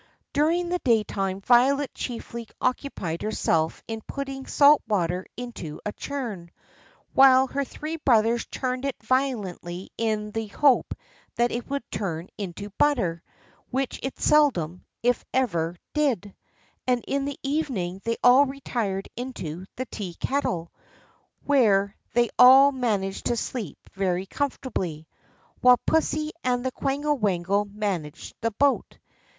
[0.33, 6.49] During the daytime Violet chiefly occupied herself in putting salt water into a churn,
[7.13, 10.95] while her three brothers churned it violently in the hope
[11.35, 13.21] that it would turn into butter,
[13.69, 16.33] which it seldom, if ever, did;
[16.87, 20.71] and in the evening they all retired into the tea kettle,
[21.45, 25.07] where they all managed to sleep very comfortably,
[25.59, 28.97] while pussy and the quangle wangle managed the boat.